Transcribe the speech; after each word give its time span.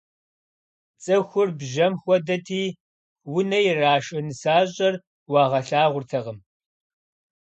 ЦӀыхур 1.03 1.49
бжьэм 1.59 1.93
хуэдэти, 2.01 2.63
унэ 3.35 3.59
ирашэ 3.69 4.17
нысащӀэр 4.25 4.95
уагъэлъагъуртэкъым. 5.31 6.39